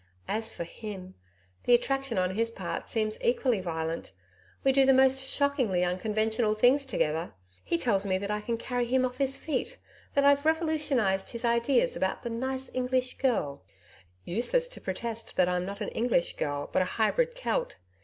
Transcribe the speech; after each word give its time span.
As 0.27 0.51
for 0.51 0.63
HIM, 0.63 1.13
the 1.65 1.75
attraction 1.75 2.17
on 2.17 2.33
his 2.33 2.49
part 2.49 2.89
seems 2.89 3.23
equally 3.23 3.59
violent. 3.61 4.13
We 4.63 4.71
do 4.71 4.83
the 4.83 4.95
most 4.95 5.23
shockingly 5.23 5.83
unconventional 5.85 6.55
things 6.55 6.85
together. 6.85 7.35
He 7.63 7.77
tells 7.77 8.03
me 8.03 8.17
that 8.17 8.31
I 8.31 8.41
carry 8.41 8.87
him 8.87 9.05
off 9.05 9.19
his 9.19 9.37
feet 9.37 9.77
that 10.15 10.23
I've 10.25 10.43
revolutionised 10.43 11.29
his 11.29 11.45
ideas 11.45 11.95
about 11.95 12.23
the 12.23 12.31
"nice 12.31 12.71
English 12.73 13.19
Girl" 13.19 13.61
(useless 14.25 14.67
to 14.69 14.81
protest 14.81 15.35
that 15.35 15.47
I'm 15.47 15.65
not 15.67 15.81
an 15.81 15.89
English 15.89 16.35
girl 16.35 16.67
but 16.73 16.81
a 16.81 16.85
hybrid 16.97 17.35
Celt). 17.35 17.75